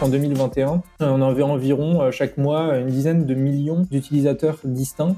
[0.00, 5.16] En 2021, on avait environ chaque mois une dizaine de millions d'utilisateurs distincts.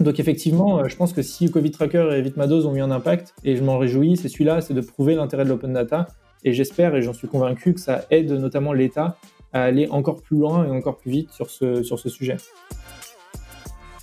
[0.00, 3.56] Donc effectivement, je pense que si Covid Tracker et Vitmados ont eu un impact, et
[3.56, 6.08] je m'en réjouis, c'est celui-là, c'est de prouver l'intérêt de l'open data.
[6.44, 9.18] Et j'espère et j'en suis convaincu que ça aide notamment l'État
[9.52, 12.38] à aller encore plus loin et encore plus vite sur ce, sujet.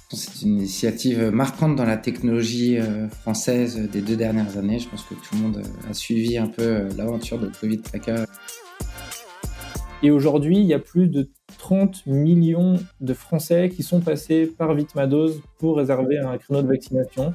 [0.09, 4.77] C'est une initiative marquante dans la technologie euh, française des deux dernières années.
[4.77, 8.25] Je pense que tout le monde a suivi un peu euh, l'aventure de Covid Tracker.
[10.03, 11.29] Et aujourd'hui, il y a plus de
[11.59, 17.33] 30 millions de Français qui sont passés par Vitmados pour réserver un créneau de vaccination.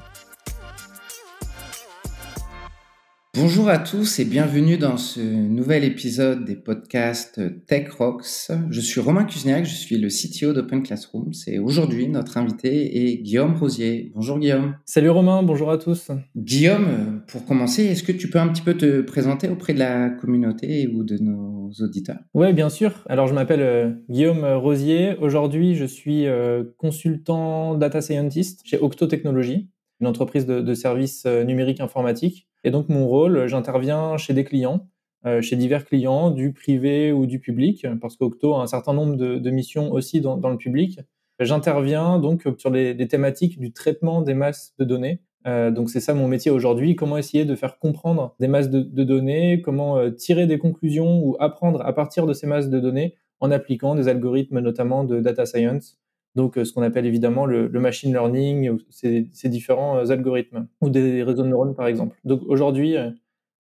[3.39, 8.49] Bonjour à tous et bienvenue dans ce nouvel épisode des podcasts Tech Rocks.
[8.71, 11.33] Je suis Romain Kuzniak, je suis le CTO d'Open Classroom.
[11.33, 14.11] C'est aujourd'hui notre invité est Guillaume Rosier.
[14.15, 14.77] Bonjour Guillaume.
[14.85, 16.09] Salut Romain, bonjour à tous.
[16.35, 20.09] Guillaume, pour commencer, est-ce que tu peux un petit peu te présenter auprès de la
[20.09, 22.17] communauté ou de nos auditeurs?
[22.33, 23.03] Oui, bien sûr.
[23.07, 25.15] Alors je m'appelle euh, Guillaume Rosier.
[25.21, 31.25] Aujourd'hui, je suis euh, consultant data scientist chez Octo Technologies, une entreprise de, de services
[31.25, 34.87] euh, numériques informatiques et donc mon rôle, j'interviens chez des clients,
[35.25, 39.15] euh, chez divers clients, du privé ou du public, parce qu'Octo a un certain nombre
[39.15, 40.99] de, missions aussi dans, le public.
[41.39, 45.21] J'interviens donc sur les, thématiques du traitement des masses de données.
[45.45, 49.03] Euh, donc c'est ça mon métier aujourd'hui, comment essayer de faire comprendre des masses de,
[49.03, 53.15] données, comment euh, tirer des conclusions ou apprendre à partir de ces masses de données
[53.39, 55.97] en appliquant des algorithmes notamment de data science
[56.37, 61.23] donc ce qu'on appelle évidemment le, machine learning, ces, ces, différents euh, algorithmes, ou des
[61.23, 62.15] réseaux de neurones par exemple.
[62.23, 63.09] Donc aujourd'hui, euh,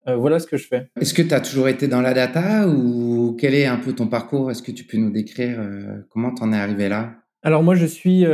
[0.08, 0.90] euh, voilà ce que je fais.
[1.00, 4.06] Est-ce que tu as toujours été dans la data ou quel est un peu ton
[4.06, 4.50] parcours?
[4.50, 5.58] Est-ce que tu peux nous décrire
[6.10, 7.14] comment tu en es arrivé là?
[7.42, 8.24] Alors moi je suis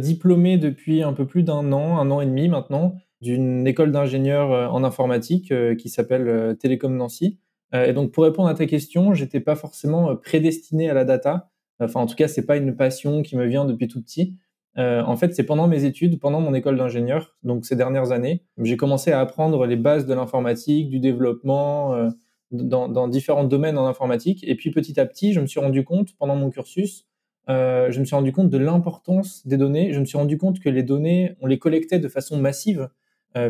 [0.00, 4.74] diplômé depuis un peu plus d'un an, un an et demi maintenant, d'une école d'ingénieur
[4.74, 7.38] en informatique qui s'appelle Télécom Nancy.
[7.72, 11.51] et donc pour répondre à ta question, j'étais pas forcément prédestiné à la data.
[11.84, 14.36] Enfin, en tout cas, c'est pas une passion qui me vient depuis tout petit.
[14.78, 18.42] Euh, en fait, c'est pendant mes études, pendant mon école d'ingénieur, donc ces dernières années,
[18.58, 22.08] j'ai commencé à apprendre les bases de l'informatique, du développement, euh,
[22.50, 24.44] dans, différents domaines en informatique.
[24.46, 27.06] Et puis petit à petit, je me suis rendu compte, pendant mon cursus,
[27.48, 29.92] euh, je me suis rendu compte de l'importance des données.
[29.92, 32.88] Je me suis rendu compte que les données, on les collectait de façon massive,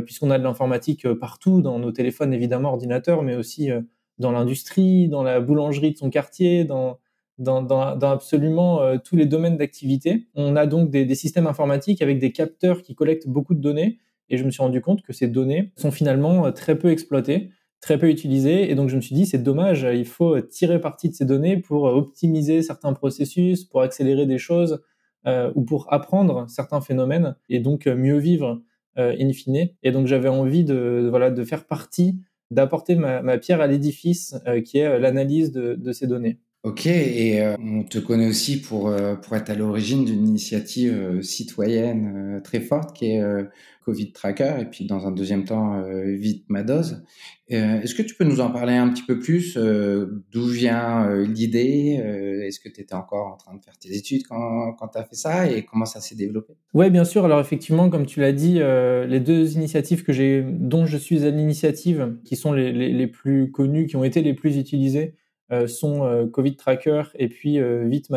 [0.05, 3.69] puisqu'on a de l'informatique partout, dans nos téléphones évidemment, ordinateurs, mais aussi
[4.21, 6.99] dans l'industrie, dans la boulangerie de son quartier, dans
[7.39, 7.67] dans,
[8.01, 10.27] absolument euh, tous les domaines d'activité.
[10.35, 13.99] On a donc des, systèmes informatiques avec des capteurs qui collectent beaucoup de données.
[14.29, 17.51] Et je me suis rendu compte que ces données sont finalement euh, très peu exploitées,
[17.81, 18.71] très peu utilisées.
[18.71, 21.57] Et donc je me suis dit, c'est dommage, il faut tirer parti de ces données
[21.57, 24.83] pour euh, optimiser certains processus, pour accélérer des choses
[25.55, 28.61] ou pour apprendre certains phénomènes et donc mieux vivre
[28.97, 29.69] in fine.
[29.85, 32.19] Et donc j'avais envie de, voilà, de faire partie,
[32.51, 36.41] d'apporter ma, pierre à l'édifice qui est l'analyse de ces données.
[36.65, 40.95] Ok, et euh, on te connaît aussi pour, euh, pour être à l'origine d'une initiative
[40.95, 43.23] euh, citoyenne très forte qui est
[43.85, 47.03] Covid Tracker et puis dans un deuxième temps Vite ma dose.
[47.49, 52.01] Est-ce que tu peux nous en parler un petit peu plus D'où vient l'idée
[52.47, 55.05] Est-ce que tu étais encore en train de faire tes études quand, quand tu as
[55.05, 56.55] fait ça et comment ça s'est développé?
[56.75, 57.25] Oui, bien sûr.
[57.25, 61.31] Alors effectivement, comme tu l'as dit, les deux initiatives que j'ai, dont je suis à
[61.31, 65.22] l'initiative, qui sont les, les, plus connues, qui ont été les plus utilisées, euh,
[65.67, 68.09] sont euh, Covid Tracker et puis euh, Vite.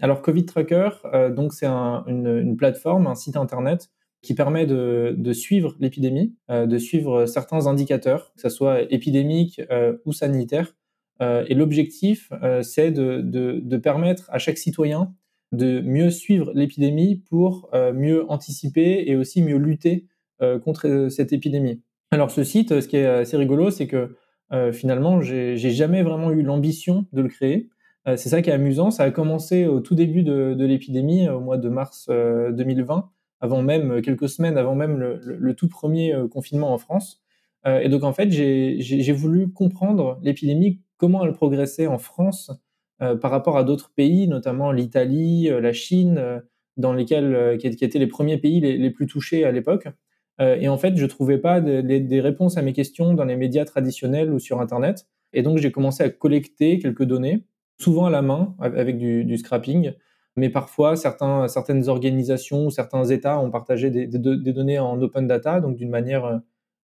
[0.00, 0.88] Alors Covid Tracker,
[1.30, 3.90] donc c'est une, plateforme, un site internet
[4.22, 9.62] qui permet de, suivre l'épidémie, de suivre certains indicateurs, que ce soit épidémique
[10.04, 10.74] ou sanitaire.
[11.20, 12.32] et l'objectif,
[12.62, 15.14] c'est de, permettre à chaque citoyen
[15.52, 20.08] de mieux suivre l'épidémie pour mieux anticiper et aussi mieux lutter
[20.64, 21.82] contre cette épidémie.
[22.10, 24.16] Alors ce site, ce qui est assez rigolo, c'est que
[24.54, 27.68] euh, finalement, j'ai jamais vraiment eu l'ambition de le créer.
[28.06, 28.90] Euh, c'est ça qui est amusant.
[28.90, 33.00] Ça a commencé au tout début de, l'épidémie, au mois de mars 2020, euh,
[33.40, 37.22] avant même quelques semaines avant même le, tout premier confinement en France.
[37.66, 42.52] et donc en fait, j'ai voulu comprendre l'épidémie, comment elle progressait en France
[42.98, 46.42] par rapport à d'autres pays, notamment l'Italie, la Chine,
[46.78, 49.88] dans lesquels qui, étaient les premiers pays les plus touchés à l'époque.
[50.40, 53.64] Euh, et en fait, je trouvais pas des réponses à mes questions dans les médias
[53.64, 55.06] traditionnels ou sur Internet.
[55.32, 57.44] Et donc, j'ai commencé à collecter quelques données,
[57.78, 59.92] souvent à la main, avec du, scrapping.
[60.36, 65.60] Mais parfois, certains, certaines organisations ou certains États ont partagé des, données en open data,
[65.60, 66.40] donc d'une manière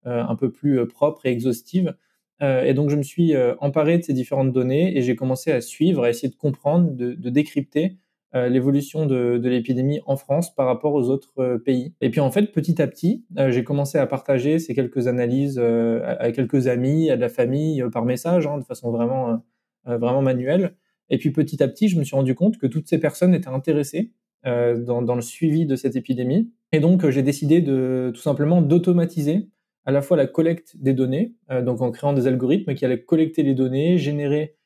[0.06, 1.94] euh, un peu plus euh, propre et exhaustive.
[2.40, 6.04] et donc, je me suis emparé de ces différentes données et j'ai commencé à suivre,
[6.04, 7.98] à essayer de comprendre, de, de décrypter
[8.36, 11.94] euh, l'évolution de, l'épidémie en France par rapport aux autres euh, pays.
[12.00, 15.58] Et puis en fait, petit à petit, euh, j'ai commencé à partager ces quelques analyses
[15.58, 19.42] à, quelques amis, à de la famille, par message, hein, de façon vraiment
[19.84, 20.76] vraiment manuel.
[21.08, 23.48] Et puis petit à petit, je me suis rendu compte que toutes ces personnes étaient
[23.48, 24.12] intéressées
[24.44, 26.52] dans, dans, le suivi de cette épidémie.
[26.72, 29.48] Et donc, j'ai décidé de tout simplement d'automatiser
[29.86, 33.42] à la fois la collecte des données, donc en créant des algorithmes qui allaient collecter
[33.42, 34.56] les données, générer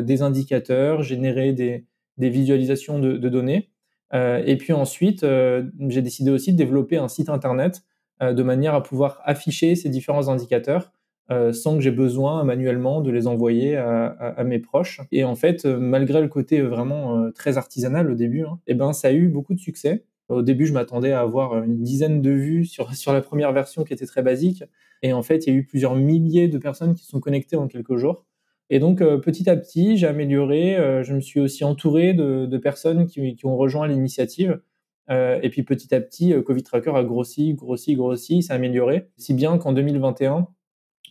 [0.00, 1.86] des indicateurs, générer des,
[2.18, 3.70] des visualisations de, données.
[4.12, 5.24] et puis ensuite,
[5.88, 7.82] j'ai décidé aussi de développer un site internet
[8.20, 10.92] de manière à pouvoir afficher ces différents indicateurs
[11.30, 15.00] euh, sans que j'ai besoin manuellement de les envoyer à, mes proches.
[15.12, 18.74] Et en fait, euh, malgré le côté vraiment euh, très artisanal au début, hein, eh
[18.74, 20.04] ben, ça a eu beaucoup de succès.
[20.28, 23.84] Au début, je m'attendais à avoir une dizaine de vues sur, sur la première version
[23.84, 24.64] qui était très basique.
[25.02, 27.68] Et en fait, il y a eu plusieurs milliers de personnes qui sont connectées en
[27.68, 28.26] quelques jours.
[28.74, 31.02] Et donc, petit à petit, j'ai amélioré.
[31.02, 34.60] je me suis aussi entouré de, personnes qui, qui, ont rejoint l'initiative.
[35.10, 39.10] et puis, petit à petit, Covid Tracker a grossi, grossi, grossi, s'est amélioré.
[39.18, 40.48] Si bien qu'en 2021,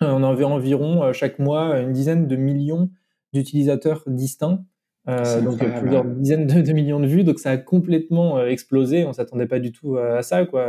[0.01, 2.89] euh, on avait environ euh, chaque mois une dizaine de millions
[3.33, 4.63] d'utilisateurs distincts.
[5.07, 9.05] Euh, donc plusieurs dizaines de, millions de vues, donc ça a complètement explosé.
[9.05, 10.67] On s'attendait pas du tout à, ça, quoi.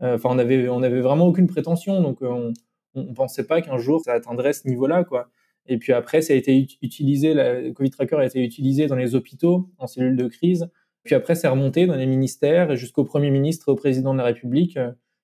[0.00, 2.54] Enfin, on avait, on avait vraiment aucune prétention, donc on,
[2.94, 5.28] on pensait pas qu'un jour ça atteindrait ce niveau-là, quoi.
[5.66, 9.14] Et puis après, ça a été utilisé, le Covid Tracker a été utilisé dans les
[9.14, 10.68] hôpitaux, en cellules de crise.
[11.04, 14.78] Puis après, c'est remonté dans les ministères jusqu'au Premier ministre au Président de la République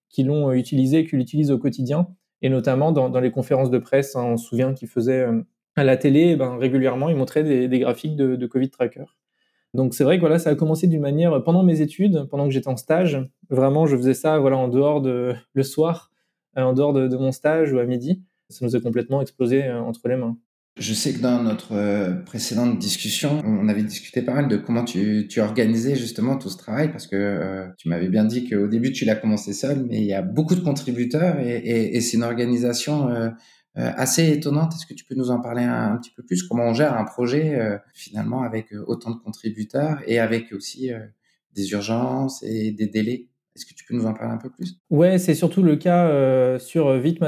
[0.08, 2.08] qui l'ont utilisé et qui l'utilisent au quotidien
[2.42, 5.42] et notamment dans, les conférences de presse, hein, on se souvient qu'ils faisaient euh,
[5.74, 9.04] à la télé, eh ben, régulièrement, ils montraient des, graphiques de, Covid Tracker.
[9.74, 12.50] Donc c'est vrai que voilà, ça a commencé d'une manière pendant mes études, pendant que
[12.50, 13.18] j'étais en stage.
[13.50, 16.10] Vraiment, je faisais ça voilà en dehors de le soir,
[16.56, 18.22] euh, en dehors de, de, mon stage ou à midi.
[18.48, 20.38] Ça nous a complètement explosé euh, entre les mains.
[20.78, 24.84] Je sais que dans notre euh, précédente discussion, on avait discuté pas mal de comment
[24.84, 28.66] tu, tu organisais justement tout ce travail parce que euh, tu m'avais bien dit qu'au
[28.66, 32.00] début tu l'as commencé seul, mais il y a beaucoup de contributeurs et, et, et
[32.02, 33.30] c'est une organisation euh,
[33.74, 34.74] assez étonnante.
[34.74, 36.42] Est-ce que tu peux nous en parler un, un, petit peu plus?
[36.42, 37.58] Comment on gère un projet
[37.94, 40.90] finalement avec autant de contributeurs et avec aussi
[41.54, 43.28] des urgences et des délais?
[43.56, 44.78] Est-ce que tu peux nous en parler un peu plus?
[44.90, 47.22] Ouais, c'est surtout le cas euh, sur euh, Vite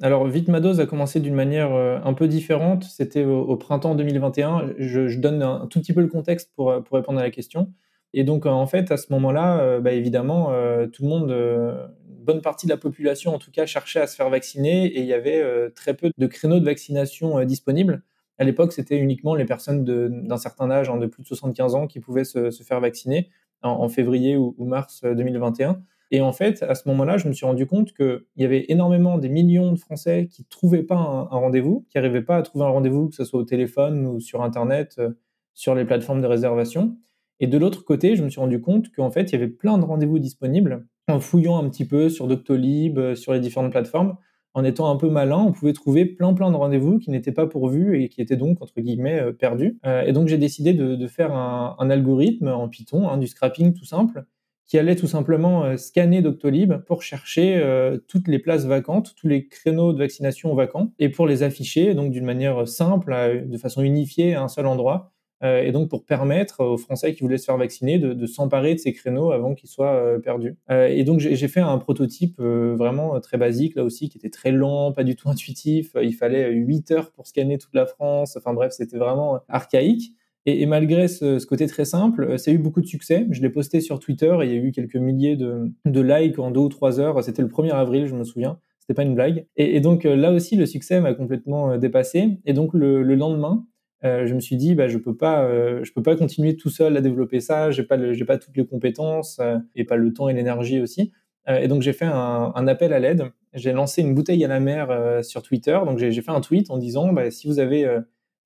[0.00, 2.84] Alors Vite a commencé d'une manière euh, un peu différente.
[2.84, 4.72] C'était au, printemps 2021.
[4.78, 7.72] Je, je, donne un, tout petit peu le contexte pour, pour répondre à la question.
[8.14, 10.50] Et donc en fait, à ce moment-là, bah, évidemment,
[10.90, 14.16] tout le monde, une bonne partie de la population en tout cas, cherchait à se
[14.16, 15.44] faire vacciner et il y avait
[15.74, 18.02] très peu de créneaux de vaccination disponibles.
[18.38, 21.86] À l'époque, c'était uniquement les personnes d'un certain âge, hein, de plus de 75 ans,
[21.86, 23.28] qui pouvaient se, se faire vacciner
[23.66, 25.70] en, février ou, mars 2021.
[25.70, 25.74] Euh,
[26.10, 29.18] et en fait, à ce moment-là, je me suis rendu compte qu'il y avait énormément
[29.18, 32.64] des millions de Français qui ne trouvaient pas un, rendez-vous, qui n'arrivaient pas à trouver
[32.64, 35.10] un rendez-vous, que ce soit au téléphone ou sur Internet, euh,
[35.54, 36.96] sur les plateformes de réservation.
[37.40, 39.78] Et de l'autre côté, je me suis rendu compte qu'en fait, il y avait plein
[39.78, 40.86] de rendez-vous disponibles.
[41.08, 44.16] En fouillant un petit peu sur Doctolib, euh, sur les différentes plateformes,
[44.56, 47.46] en étant un peu malin, on pouvait trouver plein plein de rendez-vous qui n'étaient pas
[47.46, 49.78] pourvus et qui étaient donc entre guillemets euh, perdus.
[49.84, 53.84] Euh, et donc j'ai décidé de, faire un, algorithme en Python, hein, du scrapping tout
[53.84, 54.24] simple,
[54.64, 57.62] qui allait tout simplement euh, scanner Doctolib pour chercher
[58.08, 62.10] toutes les places vacantes, tous les créneaux de vaccination vacants, et pour les afficher donc
[62.10, 66.78] d'une manière simple, de façon unifiée à un seul endroit, et donc pour permettre aux
[66.78, 70.18] Français qui voulaient se faire vacciner de, s'emparer de ces créneaux avant qu'ils soient euh,
[70.18, 70.56] perdus.
[70.70, 74.52] Euh, et donc j'ai fait un prototype vraiment très basique là aussi, qui était très
[74.52, 75.92] lent, pas du tout intuitif.
[76.02, 78.36] Il fallait 8 heures pour scanner toute la France.
[78.36, 80.12] Enfin bref, c'était vraiment archaïque.
[80.48, 83.26] Et, malgré ce, côté très simple, ça a eu beaucoup de succès.
[83.30, 86.52] Je l'ai posté sur Twitter et il y a eu quelques milliers de, likes en
[86.52, 87.22] deux ou trois heures.
[87.24, 88.60] C'était le 1er avril, je me souviens.
[88.78, 89.46] C'était pas une blague.
[89.56, 92.38] Et, donc là aussi, le succès m'a complètement dépassé.
[92.44, 95.82] Et donc le, le lendemain, euh, je me suis dit bah je peux pas euh,
[95.82, 97.70] je peux pas continuer tout seul à développer ça.
[97.70, 101.12] J'ai pas j'ai pas toutes les compétences euh, et pas le temps et l'énergie aussi.
[101.48, 103.30] Et donc j'ai fait un, un, appel à l'aide.
[103.54, 105.78] J'ai lancé une bouteille à la mer sur Twitter.
[105.86, 107.88] Donc j'ai fait un tweet en disant bah, si vous avez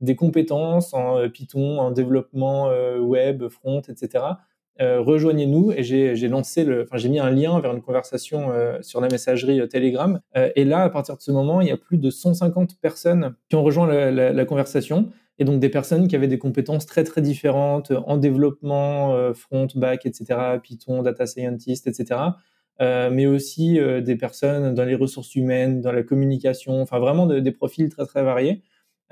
[0.02, 4.25] des compétences en Python en développement web front etc
[4.78, 5.73] rejoignez-nous.
[5.73, 8.52] Et j'ai lancé le, enfin j'ai mis un lien vers une conversation
[8.83, 10.21] sur la messagerie Telegram.
[10.54, 13.57] Et là à partir de ce moment il y a plus de 150 personnes qui
[13.57, 17.23] ont rejoint la, la conversation et donc des personnes qui avaient des compétences très très
[17.23, 22.20] différentes en développement, euh, front, back, etc., Python, data scientist, etc.,
[22.82, 27.26] euh, mais aussi euh, des personnes dans les ressources humaines, dans la communication, enfin vraiment
[27.26, 28.62] des profils très très variés.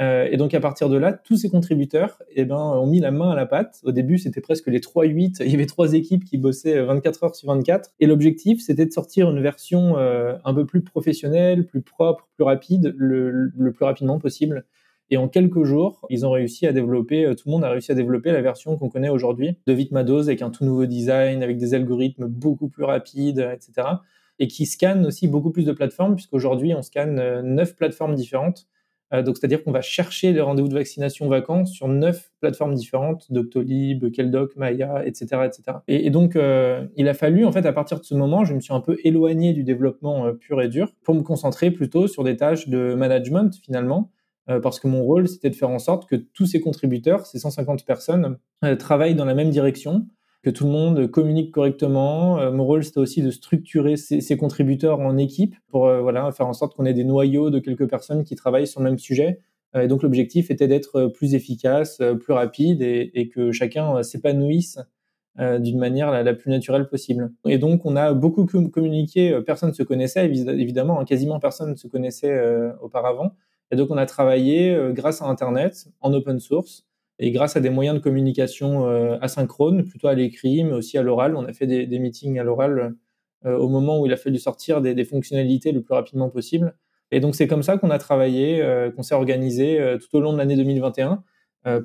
[0.01, 3.31] et donc à partir de là, tous ces contributeurs eh ben, ont mis la main
[3.31, 3.81] à la pâte.
[3.83, 5.43] Au début, c'était presque les 3-8.
[5.45, 7.91] Il y avait trois équipes qui bossaient 24 heures sur 24.
[7.99, 12.95] Et l'objectif, c'était de sortir une version un peu plus professionnelle, plus propre, plus rapide,
[12.97, 14.65] le plus rapidement possible.
[15.11, 17.93] Et en quelques jours, ils ont réussi à développer, euh, tout le monde a réussi
[17.93, 21.57] à développer la version qu'on connaît aujourd'hui de Vitmados avec un tout nouveau design, avec
[21.57, 23.89] des algorithmes beaucoup plus rapides, etc.
[24.39, 28.67] Et qui scanne aussi beaucoup plus de plateformes, puisqu'aujourd'hui, on scanne euh, neuf plateformes différentes
[29.15, 33.33] Euh, donc, c'est-à-dire qu'on va chercher les rendez-vous de vaccination vacants sur neuf plateformes différentes,
[33.33, 35.79] Doctolib, Keldoc, Maya, etc., etc.
[35.89, 36.37] Et, donc,
[36.97, 38.99] il a fallu, en fait, à partir de ce moment, je me suis un peu
[39.05, 43.59] éloigné du développement pur et dur pour me concentrer plutôt sur des tâches de management,
[43.65, 44.11] finalement,
[44.63, 47.85] parce que mon rôle, c'était de faire en sorte que tous ces contributeurs, ces 150
[47.85, 48.39] personnes,
[48.79, 50.07] travaillent dans la même direction,
[50.43, 52.39] que tout le monde communique correctement.
[52.39, 56.47] Euh, mon rôle, c'était aussi de structurer ces, contributeurs en équipe pour euh, voilà, faire
[56.47, 59.41] en sorte qu'on ait des noyaux de quelques personnes qui travaillent sur le même sujet.
[59.75, 64.79] Euh, et donc, l'objectif était d'être plus efficace, plus rapide et, que chacun s'épanouisse
[65.61, 67.31] d'une manière la, plus naturelle possible.
[67.47, 69.39] Et donc, on a beaucoup communiqué.
[69.47, 72.37] Personne ne se connaissait, évidemment, hein, quasiment personne ne se connaissait
[72.83, 73.37] auparavant.
[73.71, 77.71] Et donc, on a travaillé grâce à Internet, en open source, et grâce à des
[77.71, 81.67] moyens de communication euh, asynchrones, plutôt à l'écrit, mais aussi à l'oral, on a fait
[81.67, 82.95] des, meetings à l'oral
[83.45, 86.75] euh, au moment où il a fallu sortir des, fonctionnalités le plus rapidement possible.
[87.11, 90.33] Et donc c'est comme ça qu'on a travaillé, euh, qu'on s'est organisé tout au long
[90.33, 91.23] de l'année 2021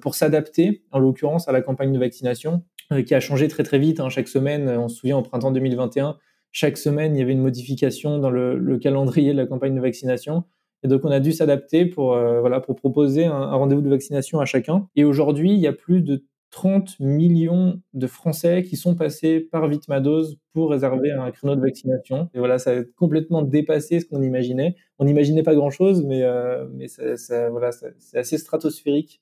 [0.02, 2.64] pour s'adapter, en l'occurrence, à la campagne de vaccination,
[3.06, 4.00] qui a changé très très vite.
[4.00, 6.18] Hein, chaque semaine, on se souvient au printemps 2021,
[6.52, 10.46] chaque semaine, il y avait une modification dans le calendrier de la campagne de vaccination.
[10.84, 14.40] Et donc, on a dû s'adapter pour, euh, voilà, pour proposer un, rendez-vous de vaccination
[14.40, 14.88] à chacun.
[14.96, 19.68] Et aujourd'hui, il y a plus de 30 millions de Français qui sont passés par
[19.68, 22.30] Vitmadose pour réserver un créneau de vaccination.
[22.36, 24.76] Et voilà, ça a complètement dépassé ce qu'on imaginait.
[25.00, 29.22] On n'imaginait pas grand-chose, mais, euh, mais ça, ça, voilà, c'est assez stratosphérique.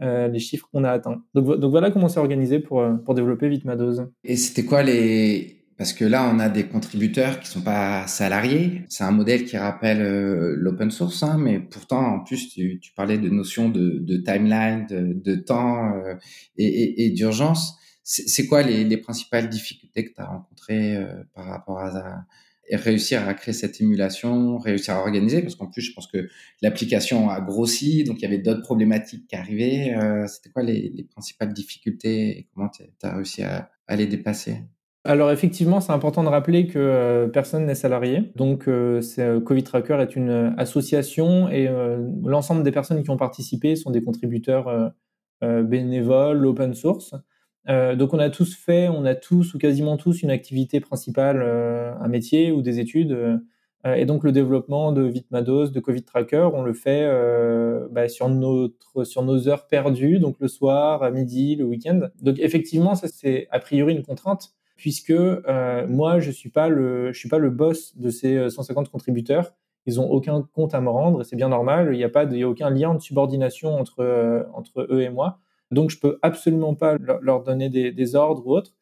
[0.00, 1.22] Euh, les chiffres qu'on a atteints.
[1.34, 4.08] Donc, voilà comment c'est organisé pour, pour développer Vitmadose.
[4.24, 8.82] Et c'était quoi les, parce que là, on a des contributeurs qui sont pas salariés.
[8.88, 12.92] C'est un modèle qui rappelle euh, l'open source, hein, mais pourtant, en plus, tu, tu
[12.92, 16.14] parlais de notions de, de timeline, de, de temps euh,
[16.56, 17.76] et, et, et d'urgence.
[18.04, 22.24] C'est quoi les, les, principales difficultés que tu as rencontrées euh, par rapport à ça?
[22.70, 26.28] Réussir à créer cette émulation, réussir à organiser, parce qu'en plus, je pense que
[26.62, 29.94] l'application a grossi, donc il y avait d'autres problématiques qui arrivaient.
[30.26, 34.58] C'était quoi les, les, principales difficultés et comment tu as réussi à, à les dépasser?
[35.04, 38.30] Alors effectivement, c'est important de rappeler que euh, personne n'est salarié.
[38.36, 41.68] Donc euh, euh, Covid Tracker est une association et
[42.24, 44.92] l'ensemble des personnes qui ont participé sont des contributeurs
[45.42, 47.14] bénévoles, open source.
[47.66, 52.08] donc on a tous fait, on a tous ou quasiment tous une activité principale, un
[52.08, 53.40] métier ou des études.
[53.84, 57.10] et donc le développement de Vitmados, de Covid Tracker, on le fait
[57.90, 62.02] bah, sur, notre, sur nos heures perdues, donc le soir, à midi, le week-end.
[62.20, 66.50] Donc effectivement, ça c'est a priori une contrainte puisque euh, moi, je suis
[67.12, 69.54] suis pas le boss de ces 150 euh, contributeurs.
[69.86, 71.90] Ils ont aucun compte à me rendre et c'est bien normal.
[71.92, 75.38] Il n'y a a aucun lien de subordination entre euh, entre eux et moi.
[75.70, 78.74] Donc, je peux absolument pas leur, donner des, ordres ou autres.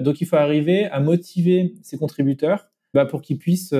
[0.00, 3.74] donc, il faut arriver à motiver ces contributeurs bah, pour qu'ils puissent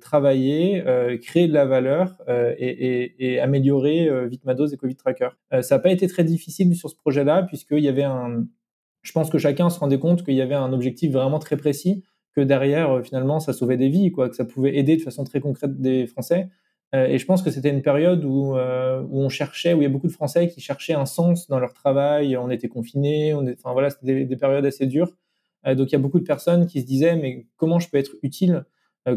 [0.00, 0.84] travailler,
[1.20, 5.30] créer de la valeur et, améliorer Vitmados et Covid Tracker.
[5.62, 8.44] ça n'a pas été très difficile sur ce projet-là puisqu'il y avait un,
[9.02, 12.04] je pense que chacun se rendait compte qu'il y avait un objectif vraiment très précis,
[12.34, 15.24] que derrière, euh, finalement, ça sauvait des vies, quoi, que ça pouvait aider de façon
[15.24, 16.48] très concrète des Français.
[16.94, 19.84] Euh, et je pense que c'était une période où, euh, où on cherchait, où il
[19.84, 22.36] y a beaucoup de Français qui cherchaient un sens dans leur travail.
[22.36, 25.16] On était confinés, enfin voilà, c'était des, périodes assez dures.
[25.64, 28.16] donc il y a beaucoup de personnes qui se disaient, mais comment je peux être
[28.22, 28.64] utile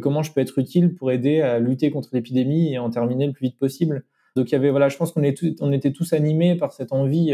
[0.02, 3.34] Comment je peux être utile pour aider à lutter contre l'épidémie et en terminer le
[3.34, 4.06] plus vite possible?
[4.36, 5.22] Donc il y avait, voilà, je pense qu'on
[5.60, 7.34] on était tous animés par cette envie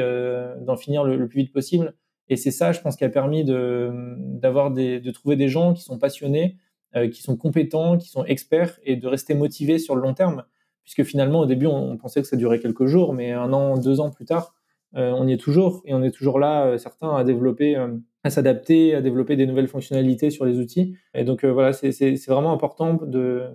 [0.62, 1.94] d'en finir le, plus vite possible.
[2.30, 5.74] Et c'est ça, je pense, qui a permis de, d'avoir des, de trouver des gens
[5.74, 6.58] qui sont passionnés,
[6.96, 10.46] euh, qui sont compétents, qui sont experts et de rester motivés sur le long terme.
[10.84, 14.00] Puisque finalement, au début, on, pensait que ça durait quelques jours, mais un an, deux
[14.00, 14.56] ans plus tard,
[14.96, 17.76] euh, on y est toujours et on est toujours là, euh, certains, à développer,
[18.24, 20.96] à s'adapter, à développer des nouvelles fonctionnalités sur les outils.
[21.14, 23.50] Et donc voilà, c'est, c'est, c'est vraiment important de,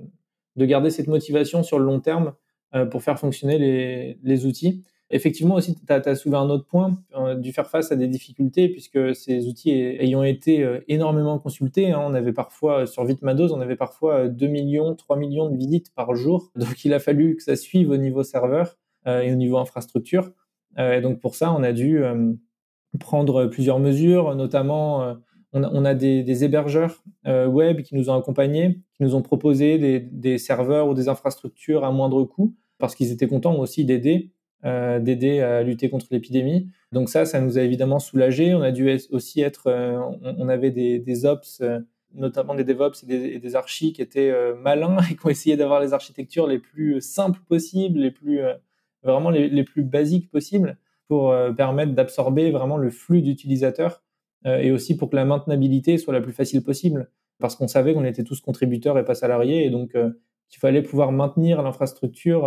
[0.57, 2.35] de garder cette motivation sur le long terme
[2.91, 4.85] pour faire fonctionner les, les outils.
[5.11, 8.69] Effectivement aussi, tu as, soulevé un autre point, euh, dû faire face à des difficultés,
[8.69, 13.53] puisque ces outils ayant été euh, énormément consultés, hein, on avait parfois, euh, sur Vitmados,
[13.53, 16.51] on avait parfois 2 millions, 3 millions de visites par jour.
[16.57, 20.33] Donc il a fallu que ça suive au niveau serveur et au niveau infrastructure.
[20.79, 22.03] et donc pour ça, on a dû
[22.99, 25.17] prendre plusieurs mesures, notamment
[25.53, 30.89] on a, des, hébergeurs web qui nous ont accompagnés, qui nous ont proposé des serveurs
[30.89, 34.33] ou des infrastructures à moindre coût, parce qu'ils étaient contents aussi d'aider
[34.65, 36.71] euh, d'aider à lutter contre l'épidémie.
[36.91, 38.55] Donc ça, ça nous a évidemment soulagé.
[38.55, 41.81] On a dû aussi être, euh, on, avait des, des ops, euh,
[42.15, 45.81] notamment des DevOps et des, des archis qui étaient malins et qui ont essayé d'avoir
[45.81, 48.41] les architectures les plus simples possibles, les plus
[49.03, 50.79] vraiment les, plus basiques possibles
[51.09, 54.03] pour permettre d'absorber vraiment le flux d'utilisateurs
[54.47, 57.11] et aussi pour que la maintenabilité soit la plus facile possible.
[57.39, 61.13] Parce qu'on savait qu'on était tous contributeurs et pas salariés et donc qu'il fallait pouvoir
[61.13, 62.47] maintenir l'infrastructure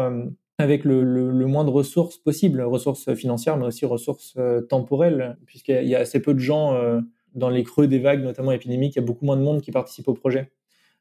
[0.57, 5.87] avec le, le, moins de ressources possible, ressources financières, mais aussi ressources euh, temporelles, puisqu'il
[5.87, 6.99] y a assez peu de gens euh,
[7.35, 9.71] dans les creux des vagues, notamment épidémiques, il y a beaucoup moins de monde qui
[9.71, 10.51] participe au projet.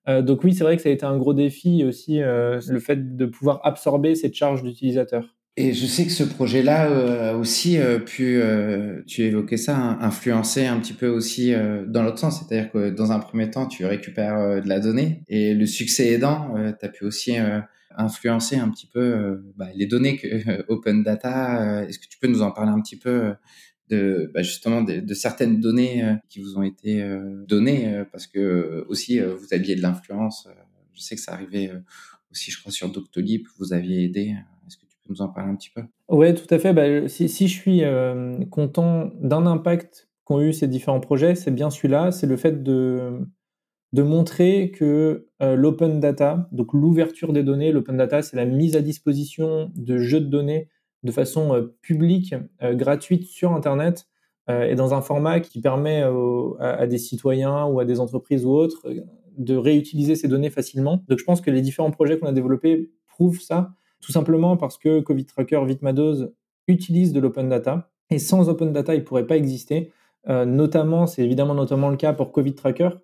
[0.08, 3.16] Euh, donc oui, c'est vrai que ça a été un gros défi aussi, le fait
[3.16, 5.34] de pouvoir absorber cette charge d'utilisateurs.
[5.58, 8.42] Et je sais que ce projet-là aussi pu,
[9.06, 11.54] tu évoquais ça, influencer un petit peu aussi
[11.86, 15.54] dans l'autre sens, c'est-à-dire que dans un premier temps, tu récupères de la donnée et
[15.54, 17.36] le succès aidant, tu as pu aussi
[17.96, 21.80] influencer un petit peu euh, bah, les données que Open Data.
[21.80, 23.34] Euh, est-ce que tu peux nous en parler un petit peu euh,
[23.88, 27.08] de bah, justement de, certaines données qui vous ont été
[27.46, 30.48] données parce que aussi vous aviez de l'influence.
[30.92, 31.70] je sais que ça arrivait
[32.32, 34.34] aussi, je crois, sur Doctolib, vous aviez aidé.
[34.66, 35.82] Est-ce que tu peux nous en parler un petit peu?
[36.08, 36.72] Oui, tout à fait.
[36.72, 37.82] Bah, si, je suis
[38.50, 43.20] content d'un impact qu'ont eu ces différents projets, c'est bien celui-là, c'est le fait de
[43.92, 48.74] de montrer que euh, l'open data, donc l'ouverture des données, l'open data, c'est la mise
[48.76, 50.68] à disposition de jeux de données
[51.02, 54.06] de façon euh, publique, euh, gratuite sur Internet,
[54.48, 56.04] et dans un format qui permet
[56.60, 58.86] à, des citoyens ou à des entreprises ou autres
[59.36, 61.02] de réutiliser ces données facilement.
[61.08, 64.78] Donc je pense que les différents projets qu'on a développés prouvent ça, tout simplement parce
[64.78, 66.28] que Covid Tracker, Vitmados
[66.68, 69.90] utilise de l'open data, et sans open data, il ne pourrait pas exister.
[70.28, 72.98] notamment, c'est évidemment notamment le cas pour Covid Tracker, euh,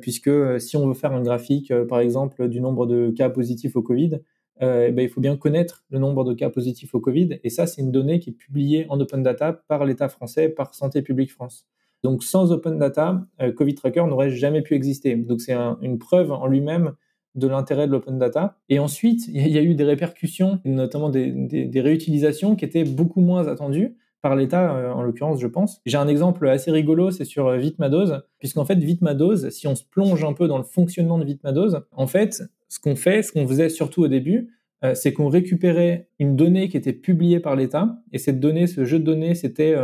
[0.00, 3.30] puisque euh, si on veut faire un graphique, euh, par exemple, du nombre de cas
[3.30, 4.20] positifs au Covid,
[4.60, 7.40] eh ben, il faut bien connaître le nombre de cas positifs au Covid.
[7.42, 10.74] Et ça, c'est une donnée qui est publiée en open data par l'État français, par
[10.74, 11.66] Santé publique France.
[12.04, 13.26] Donc sans open data,
[13.56, 15.16] Covid Tracker n'aurait jamais pu exister.
[15.16, 16.92] Donc c'est une preuve en lui-même
[17.34, 18.56] de l'intérêt de l'open data.
[18.68, 23.20] Et ensuite, il y a eu des répercussions, notamment des, des, réutilisations qui étaient beaucoup
[23.20, 25.82] moins attendues par l'État, euh, en l'occurrence, je pense.
[25.84, 29.84] J'ai un exemple assez rigolo, c'est sur euh, Vitmados, puisqu'en fait, Vitmados, si on se
[29.84, 33.46] plonge un peu dans le fonctionnement de Vitmados, en fait, ce qu'on fait, ce qu'on
[33.46, 34.48] faisait surtout au début,
[34.82, 38.86] euh, c'est qu'on récupérait une donnée qui était publiée par l'État, et cette donnée, ce
[38.86, 39.76] jeu de données, c'était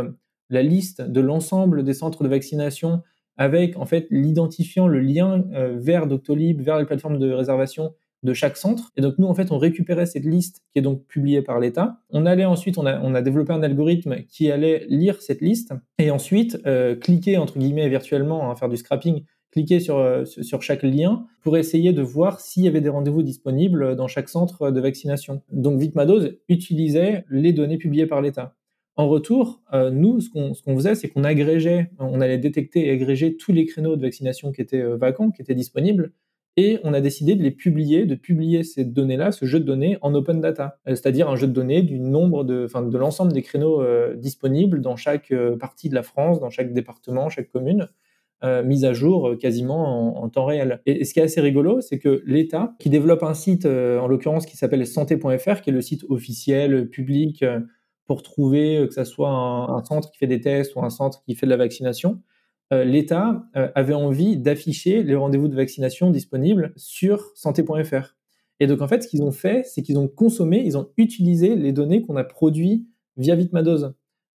[0.49, 3.03] la liste de l'ensemble des centres de vaccination
[3.37, 8.57] avec en fait l'identifiant, le lien vers Doctolib, vers les plateformes de réservation de chaque
[8.57, 8.91] centre.
[8.95, 11.99] Et donc nous, en fait, on récupérait cette liste qui est donc publiée par l'État.
[12.09, 15.73] On allait ensuite, on a, on a développé un algorithme qui allait lire cette liste
[15.97, 20.61] et ensuite euh, cliquer, entre guillemets, virtuellement, hein, faire du scrapping, cliquer sur, euh, sur
[20.61, 24.71] chaque lien pour essayer de voir s'il y avait des rendez-vous disponibles dans chaque centre
[24.71, 25.41] de vaccination.
[25.51, 28.55] Donc Vitmados utilisait les données publiées par l'État.
[28.97, 32.87] En retour, euh, nous, ce qu'on ce qu'on faisait, c'est qu'on agrégeait, on allait détecter
[32.87, 36.11] et agréger tous les créneaux de vaccination qui étaient vacants, qui étaient disponibles,
[36.57, 39.97] et on a décidé de les publier, de publier ces données-là, ce jeu de données
[40.01, 43.31] en open data, euh, c'est-à-dire un jeu de données du nombre de, enfin, de l'ensemble
[43.31, 47.49] des créneaux euh, disponibles dans chaque euh, partie de la France, dans chaque département, chaque
[47.49, 47.89] commune,
[48.65, 50.81] mise à jour quasiment en, temps réel.
[50.87, 54.47] Et, ce qui est assez rigolo, c'est que l'État, qui développe un site, en l'occurrence
[54.47, 57.45] qui s'appelle santé.fr, qui est le site officiel, public,
[58.07, 61.35] pour trouver que ça soit un centre qui fait des tests ou un centre qui
[61.35, 62.17] fait de la vaccination, euh,
[62.71, 68.15] l'État euh, avait envie d'afficher les rendez-vous de vaccination disponibles sur santé.fr.
[68.59, 71.55] Et donc en fait, ce qu'ils ont fait, c'est qu'ils ont consommé, ils ont utilisé
[71.55, 73.93] les données qu'on a produites via Vitmados.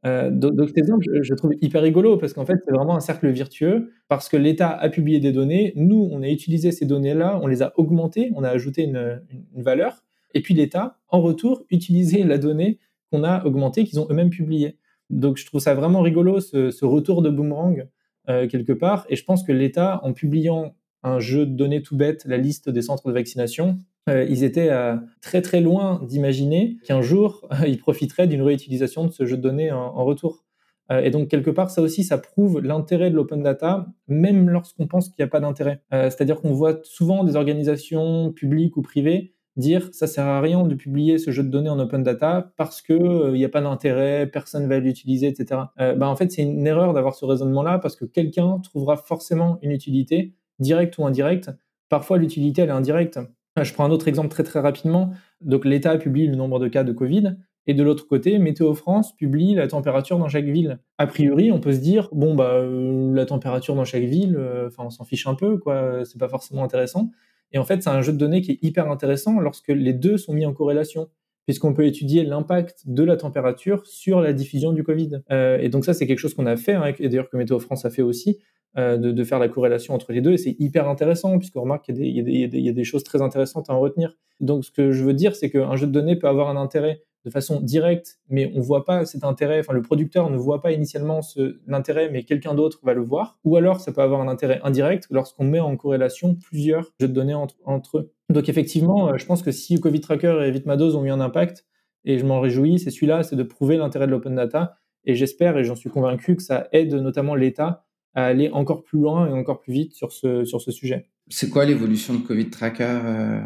[0.06, 3.30] Euh, donc, cet exemple, je, trouve hyper rigolo parce qu'en fait, c'est vraiment un cercle
[3.30, 7.48] virtueux parce que l'État a publié des données, nous, on a utilisé ces données-là, on
[7.48, 9.22] les a augmentées, on a ajouté une,
[9.56, 12.80] valeur, et puis l'État, en retour, utilisait la donnée
[13.12, 14.78] qu'on a augmentée, qu'ils ont eux-mêmes publiée.
[15.10, 17.88] Donc je trouve ça vraiment rigolo, ce retour de boomerang
[18.30, 19.06] euh, quelque part.
[19.10, 22.70] Et je pense que l'État, en publiant un jeu de données tout bête, la liste
[22.70, 23.78] des centres de vaccination,
[24.10, 29.12] euh, ils étaient euh, très très loin d'imaginer qu'un jour, ils profiteraient d'une réutilisation de
[29.12, 30.46] ce jeu de données en, retour.
[30.90, 35.10] et donc, quelque part, ça aussi, ça prouve l'intérêt de l'open data, même lorsqu'on pense
[35.10, 35.82] qu'il n'y a pas d'intérêt.
[35.92, 40.76] C'est-à-dire qu'on voit souvent des organisations publiques ou privées dire ça sert à rien de
[40.76, 43.62] publier ce jeu de données en open data parce que il euh, n'y a pas
[43.62, 45.62] d'intérêt, personne va l'utiliser, etc.
[45.80, 49.60] Euh, bah, en fait, c'est une erreur d'avoir ce raisonnement-là parce que quelqu'un trouvera forcément
[49.62, 51.52] une utilité, directe ou indirecte.
[51.90, 53.20] Parfois, l'utilité, elle est indirecte.
[53.60, 55.12] Euh, je prends un autre exemple très très rapidement.
[55.42, 57.36] Donc, l'État publie le nombre de cas de Covid.
[57.66, 60.80] Et de l'autre côté, Météo France publie la température dans chaque ville.
[60.98, 64.38] A priori, on peut se dire bon bah la température dans chaque ville,
[64.68, 67.12] enfin on s'en fiche un peu quoi, c'est pas forcément intéressant.
[67.54, 70.18] Et en fait, c'est un jeu de données qui est hyper intéressant lorsque les deux
[70.18, 71.10] sont mis en corrélation,
[71.46, 75.22] puisqu'on peut étudier l'impact de la température sur la diffusion du Covid.
[75.32, 77.60] Euh, et donc ça, c'est quelque chose qu'on a fait, hein, et d'ailleurs que Météo
[77.60, 78.40] France a fait aussi,
[78.78, 80.34] euh, de, faire la corrélation entre les deux.
[80.34, 83.70] Et c'est hyper intéressant, puisqu'on remarque qu'il y, y, y, a des choses très intéressantes
[83.70, 84.18] à en retenir.
[84.40, 87.04] Donc ce que je veux dire, c'est qu'un jeu de données peut avoir un intérêt
[87.26, 90.72] de façon directe, mais on voit pas cet intérêt, enfin le producteur ne voit pas
[90.72, 91.22] initialement
[91.68, 93.40] l'intérêt, mais quelqu'un d'autre va le voir.
[93.46, 97.14] Ou alors ça peut avoir un intérêt indirect lorsqu'on met en corrélation plusieurs jeux de
[97.14, 98.12] données entre, eux.
[98.30, 101.66] Donc effectivement, euh, je pense que si Covid Tracker et Vitmados ont eu un impact,
[102.06, 104.76] et je m'en réjouis, c'est celui-là, c'est de prouver l'intérêt de l'open data.
[105.06, 109.00] Et j'espère, et j'en suis convaincu, que ça aide notamment l'État à aller encore plus
[109.00, 111.10] loin et encore plus vite sur ce, sur ce sujet.
[111.30, 113.40] C'est quoi l'évolution de Covid Tracker euh,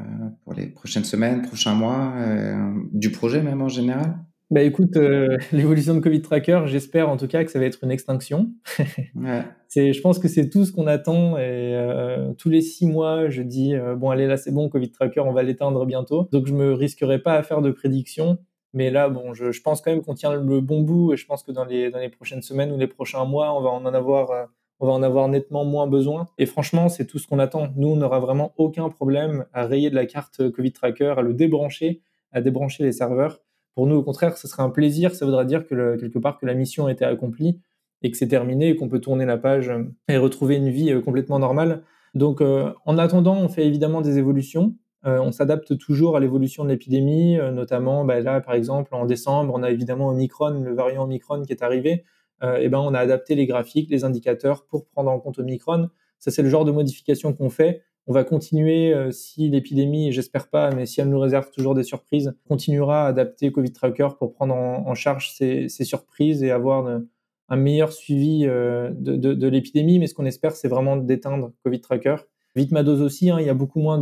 [0.43, 4.17] pour les prochaines semaines, prochains mois, euh, du projet même en général?
[4.49, 7.83] Bah écoute, euh, l'évolution de Covid Tracker, j'espère en tout cas que ça va être
[7.83, 8.53] une extinction.
[9.15, 9.43] ouais.
[9.67, 11.37] c'est, je pense que c'est tout ce qu'on attend.
[11.37, 14.91] Et euh, tous les six mois, je dis euh, bon allez là c'est bon Covid
[14.91, 16.29] Tracker, on va l'éteindre bientôt.
[16.31, 18.37] Donc je me risquerai pas à faire de prédictions.
[18.73, 21.25] Mais là, bon, je, je pense quand même qu'on tient le bon bout et je
[21.25, 23.85] pense que dans les, dans les prochaines semaines ou les prochains mois, on va en
[23.85, 26.27] avoir, on va en avoir nettement moins besoin.
[26.37, 27.69] Et franchement, c'est tout ce qu'on attend.
[27.75, 31.33] Nous, on n'aura vraiment aucun problème à rayer de la carte Covid Tracker, à le
[31.33, 33.41] débrancher, à débrancher les serveurs
[33.77, 35.13] pour nous, au contraire, ce serait un plaisir.
[35.13, 37.59] Ça voudra dire que quelque part que la mission a été accomplie
[38.01, 39.71] et que c'est terminé et qu'on peut tourner la page
[40.07, 41.83] et retrouver une vie euh, complètement normale.
[42.15, 44.73] Donc, euh, en attendant, on fait évidemment des évolutions.
[45.05, 49.53] Euh, on s'adapte toujours à l'évolution de l'épidémie, notamment bah, là, par exemple, en décembre,
[49.55, 52.03] on a évidemment Omicron, le variant Omicron qui est arrivé.
[52.41, 55.89] Et ben, on a adapté les graphiques, les indicateurs pour prendre en compte Omicron.
[56.19, 60.47] Ça, c'est le genre de modification qu'on fait on va continuer, euh, si l'épidémie, j'espère
[60.47, 64.33] pas, mais si elle nous réserve toujours des surprises, continuera à adapter Covid Tracker pour
[64.33, 67.01] prendre en, charge ces, surprises et avoir
[67.49, 69.99] un meilleur suivi euh, de, l'épidémie.
[69.99, 72.15] Mais ce qu'on espère, c'est vraiment d'éteindre Covid Tracker.
[72.55, 73.99] Vitmados aussi, hein, il y a beaucoup moins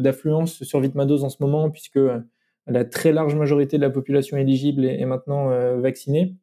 [0.00, 2.20] d'affluence sur Vitmados en ce moment, puisque euh,
[2.68, 5.48] la très large majorité de la population éligible est, maintenant
[5.78, 6.36] vaccinée.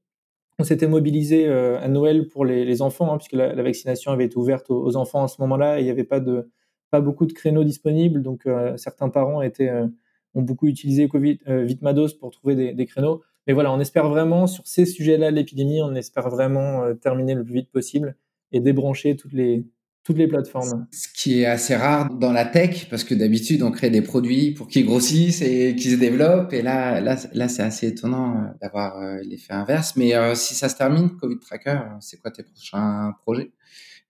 [0.59, 4.69] On s'était mobilisé à Noël pour les, enfants, hein, puisque la, vaccination avait été ouverte
[4.69, 6.49] aux, enfants à ce moment-là, et il n'y avait pas de
[6.91, 9.87] pas beaucoup de créneaux disponibles, donc euh, certains parents euh,
[10.33, 13.21] ont beaucoup utilisé COVID, euh, Vitmados pour trouver des, créneaux.
[13.47, 17.53] Mais voilà, on espère vraiment, sur ces sujets-là l'épidémie, on espère vraiment terminer le plus
[17.53, 18.15] vite possible
[18.51, 19.65] et débrancher toutes les,
[20.05, 20.87] toutes les plateformes.
[20.91, 24.51] Ce qui est assez rare dans la tech, parce que d'habitude, on crée des produits
[24.51, 26.53] pour qu'ils grossissent et qu'ils se développent.
[26.53, 29.97] Et là, là, là c'est assez étonnant d'avoir l'effet inverse.
[29.97, 33.51] Mais si ça se termine, Covid Tracker, c'est quoi tes prochains projets?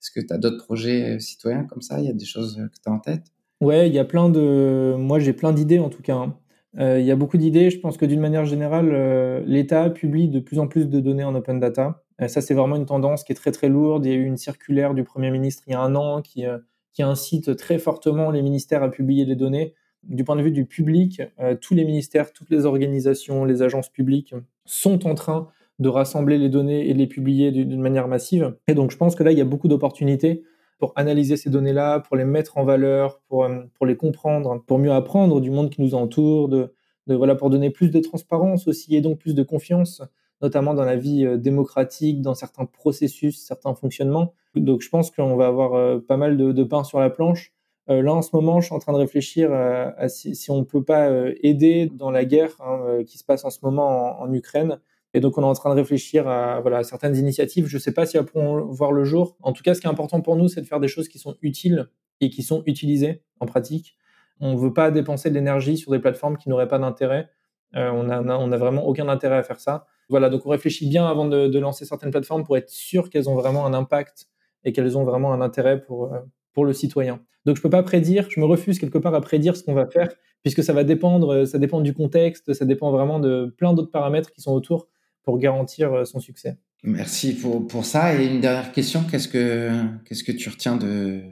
[0.05, 1.99] Est-ce que tu as d'autres projets euh, citoyens comme ça?
[1.99, 3.23] Il y a des choses euh, que tu as en tête?
[3.60, 4.95] Ouais, il y a plein de.
[4.99, 6.15] Moi, j'ai plein d'idées en tout cas.
[6.15, 6.38] Hein.
[6.77, 7.71] Euh, il y a beaucoup d'idées.
[7.71, 11.34] Je pense que d'une manière générale, l'État publie de plus en plus de données en
[11.34, 12.03] open data.
[12.19, 14.06] Ça, c'est vraiment une tendance qui est très très lourde.
[14.06, 16.45] Il y a eu une circulaire du Premier ministre il y a un an qui,
[16.93, 19.73] qui incite très fortement les ministères à publier les données.
[20.04, 21.21] Du point de vue du public,
[21.62, 25.49] tous les ministères, toutes les organisations, les agences publiques sont en train
[25.80, 28.56] de rassembler les données et de les publier d'une manière massive.
[28.67, 30.43] Et donc, je pense que là, il y a beaucoup d'opportunités
[30.78, 34.78] pour analyser ces données-là, pour les mettre en valeur, pour, euh, pour les comprendre, pour
[34.78, 36.73] mieux apprendre du monde qui nous entoure, de,
[37.08, 40.01] de, voilà, pour donner plus de transparence aussi et donc plus de confiance,
[40.41, 44.33] notamment dans la vie euh, démocratique, dans certains processus, certains fonctionnements.
[44.55, 47.53] Donc, je pense qu'on va avoir euh, pas mal de, pain sur la planche.
[47.87, 50.83] là, en ce moment, je suis en train de réfléchir à, si, on ne peut
[50.83, 51.09] pas
[51.43, 54.79] aider dans la guerre hein, qui se passe en ce moment en Ukraine
[55.15, 57.67] et donc, on est en train de réfléchir à voilà, certaines initiatives.
[57.67, 59.37] Je ne sais pas si elles pourront voir le jour.
[59.41, 61.19] En tout cas, ce qui est important pour nous, c'est de faire des choses qui
[61.19, 61.87] sont utiles
[62.19, 63.95] et qui sont utilisées en pratique.
[64.41, 67.29] On ne veut pas dépenser de l'énergie sur des plateformes qui n'auraient pas d'intérêt.
[67.77, 69.87] Euh, on n'a on a vraiment aucun intérêt à faire ça.
[70.09, 73.35] Voilà, donc on réfléchit bien avant de, lancer certaines plateformes pour être sûr qu'elles ont
[73.35, 74.27] vraiment un impact
[74.63, 76.19] et qu'elles ont vraiment un intérêt pour, euh,
[76.53, 77.21] pour le citoyen.
[77.45, 79.73] Donc je ne peux pas prédire, je me refuse quelque part à prédire ce qu'on
[79.73, 80.09] va faire,
[80.41, 84.31] puisque ça va dépendre, ça dépend du contexte, ça dépend vraiment de plein d'autres paramètres
[84.31, 84.87] qui sont autour
[85.23, 86.57] pour garantir euh, son succès.
[86.83, 88.15] Merci pour, pour ça.
[88.15, 89.71] Et une dernière question, qu'est-ce que,
[90.05, 91.23] qu'est-ce que tu retiens de...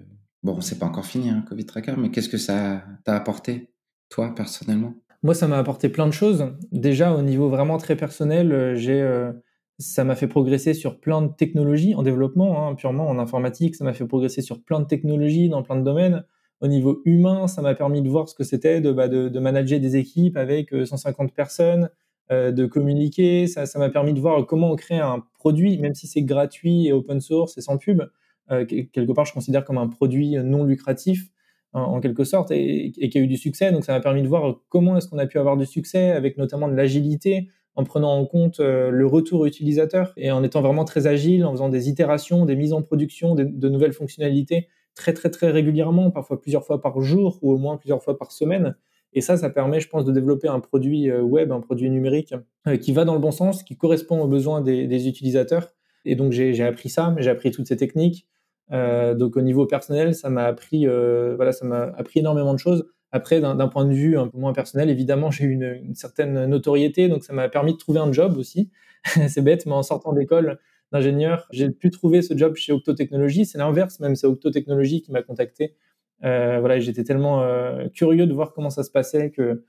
[0.42, 3.70] Bon, c'est pas encore fini, hein, Covid Tracker, mais qu'est-ce que ça t'a apporté,
[4.10, 4.96] toi, personnellement?
[5.24, 6.46] Moi, ça m'a apporté plein de choses.
[6.74, 9.32] Déjà, au niveau vraiment très personnel, euh, j'ai, euh,
[9.80, 13.76] ça m'a fait progresser sur plein de technologies en développement, hein, purement en informatique.
[13.76, 16.26] Ça m'a fait progresser sur plein de technologies dans plein de domaines.
[16.60, 19.40] Au niveau humain, ça m'a permis de voir ce que c'était de, bah, de, de,
[19.40, 21.90] manager des équipes avec 150 personnes,
[22.32, 23.48] euh, de communiquer.
[23.48, 26.94] Ça, m'a permis de voir comment on crée un produit, même si c'est gratuit et
[26.94, 28.04] open source et sans pub.
[28.52, 31.30] Euh, quelque part, je considère comme un produit non lucratif
[31.74, 33.72] en, quelque sorte et, qui a eu du succès.
[33.72, 36.38] Donc, ça m'a permis de voir comment est-ce qu'on a pu avoir du succès avec
[36.38, 40.86] notamment de l'agilité, en prenant en compte euh, le retour utilisateur et en étant vraiment
[40.86, 45.30] très agile, en faisant des itérations, des mises en production, de nouvelles fonctionnalités très très
[45.30, 48.76] très régulièrement, parfois plusieurs fois par jour ou au moins plusieurs fois par semaine.
[49.14, 52.34] Et ça, ça permet, je pense, de développer un produit euh, web, un produit numérique
[52.68, 55.70] euh, qui va dans le bon sens, qui correspond aux besoins des, utilisateurs.
[56.06, 58.28] Et donc, j'ai appris ça, j'ai appris toutes ces techniques.
[58.72, 62.86] Euh, donc, au niveau personnel, ça m'a appris, voilà, ça m'a appris énormément de choses.
[63.12, 67.10] Après, d'un point de vue un peu moins personnel, évidemment, j'ai eu une, certaine notoriété,
[67.10, 68.72] donc ça m'a permis de trouver un job aussi.
[69.28, 70.60] c'est bête, mais en sortant d'école
[70.92, 73.46] d'ingénieur, j'ai pu trouver ce job chez Octo Technologies.
[73.46, 75.76] C'est l'inverse, même c'est Octo Technologies qui m'a contacté
[76.24, 79.64] euh, voilà, j'étais tellement euh, curieux de voir comment ça se passait que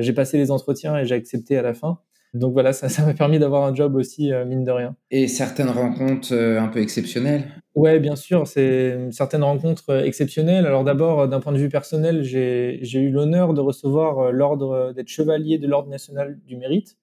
[0.00, 2.00] j'ai passé les entretiens et j'ai accepté à la fin.
[2.34, 4.96] Donc voilà, ça, ça m'a permis d'avoir un job aussi, euh, mine de rien.
[5.10, 7.44] Et certaines rencontres euh, un peu exceptionnelles?
[7.76, 10.66] Ouais, bien sûr, c'est certaines rencontres euh, exceptionnelles.
[10.66, 15.58] Alors d'abord, d'un point de vue personnel, j'ai eu l'honneur de recevoir l'ordre d'être chevalier
[15.58, 16.96] de l'ordre national du mérite,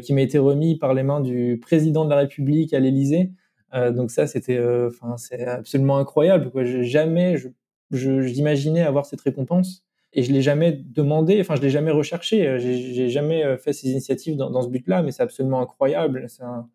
[0.00, 3.32] qui m'a été remis par les mains du président de la République à l'Élysée.
[3.90, 6.52] donc ça, c'était, enfin, c'est absolument incroyable.
[6.52, 6.62] Quoi.
[6.64, 11.90] Jamais, je, j'imaginais avoir cette récompense et je l'ai jamais demandé, enfin je l'ai jamais
[11.90, 15.60] recherché, euh, j'ai jamais euh, fait ces initiatives dans, dans ce but-là, mais c'est absolument
[15.60, 16.26] incroyable.
[16.28, 16.68] C'est un,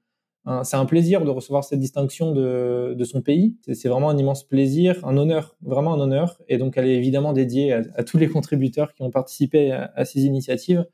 [0.45, 3.57] un, un, plaisir de recevoir cette distinction de, de son pays.
[3.73, 6.41] C'est vraiment un immense plaisir, un honneur, vraiment un honneur.
[6.47, 9.91] Et donc elle est évidemment dédiée à, à tous les contributeurs qui ont participé à,
[9.95, 10.85] à ces initiatives.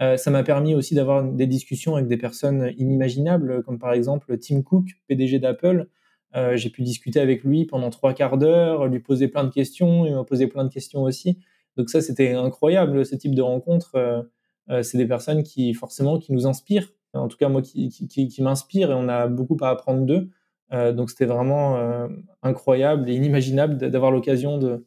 [0.00, 4.36] Euh, ça m'a permis aussi d'avoir des discussions avec des personnes inimaginables, comme par exemple
[4.38, 5.88] Tim Cook, PDG d'Apple.
[6.34, 10.06] Euh, j'ai pu discuter avec lui pendant trois quarts d'heure, lui poser plein de questions,
[10.06, 11.38] il m'a posé plein de questions aussi.
[11.76, 13.94] Donc ça, c'était incroyable, ce type de rencontre.
[13.94, 14.22] Euh,
[14.70, 16.92] euh, c'est des personnes qui, forcément, qui nous inspirent.
[17.14, 20.30] En tout cas, moi, qui, qui, qui m'inspirent et on a beaucoup à apprendre d'eux.
[20.72, 22.08] Euh, donc c'était vraiment
[22.42, 24.86] incroyable et inimaginable d'avoir l'occasion de,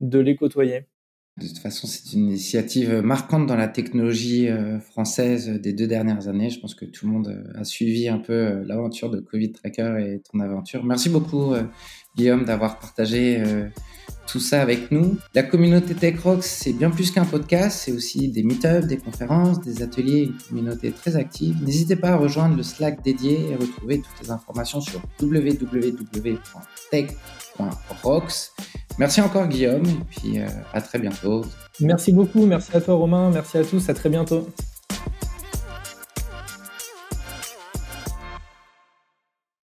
[0.00, 0.86] de les côtoyer.
[1.36, 6.48] De toute façon, c'est une initiative marquante dans la technologie française des deux dernières années.
[6.50, 10.22] Je pense que tout le monde a suivi un peu l'aventure de Covid Tracker et
[10.30, 10.84] ton aventure.
[10.84, 11.54] Merci beaucoup,
[12.16, 13.42] Guillaume, d'avoir partagé
[14.26, 15.16] tout ça avec nous.
[15.34, 19.82] La communauté TechRox, c'est bien plus qu'un podcast, c'est aussi des meet-ups, des conférences, des
[19.82, 21.62] ateliers, une communauté très active.
[21.62, 26.42] N'hésitez pas à rejoindre le Slack dédié et retrouver toutes les informations sur www.tech.rocks.
[28.98, 31.44] Merci encore Guillaume et puis euh, à très bientôt.
[31.80, 34.48] Merci beaucoup, merci à toi Romain, merci à tous, à très bientôt.